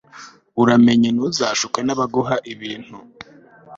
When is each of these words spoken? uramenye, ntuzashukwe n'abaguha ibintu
uramenye, 0.61 1.09
ntuzashukwe 1.11 1.79
n'abaguha 1.83 2.35
ibintu 2.53 2.97